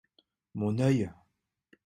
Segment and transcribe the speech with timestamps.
[0.55, 1.11] Mon œil!